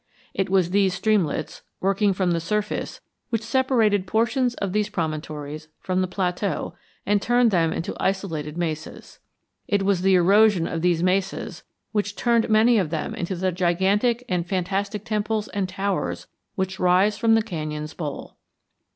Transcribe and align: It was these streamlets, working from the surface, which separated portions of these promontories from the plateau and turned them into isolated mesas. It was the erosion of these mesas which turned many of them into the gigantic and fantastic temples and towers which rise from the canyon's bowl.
It 0.33 0.49
was 0.49 0.71
these 0.71 0.95
streamlets, 0.95 1.61
working 1.79 2.11
from 2.11 2.31
the 2.31 2.39
surface, 2.39 3.01
which 3.29 3.43
separated 3.43 4.07
portions 4.07 4.55
of 4.55 4.73
these 4.73 4.89
promontories 4.89 5.67
from 5.79 6.01
the 6.01 6.07
plateau 6.07 6.73
and 7.05 7.21
turned 7.21 7.51
them 7.51 7.71
into 7.71 7.95
isolated 7.99 8.57
mesas. 8.57 9.19
It 9.67 9.83
was 9.83 10.01
the 10.01 10.15
erosion 10.15 10.65
of 10.65 10.81
these 10.81 11.03
mesas 11.03 11.61
which 11.91 12.15
turned 12.15 12.49
many 12.49 12.79
of 12.79 12.89
them 12.89 13.13
into 13.13 13.35
the 13.35 13.51
gigantic 13.51 14.23
and 14.27 14.47
fantastic 14.49 15.05
temples 15.05 15.49
and 15.49 15.69
towers 15.69 16.25
which 16.55 16.79
rise 16.79 17.19
from 17.19 17.35
the 17.35 17.43
canyon's 17.43 17.93
bowl. 17.93 18.37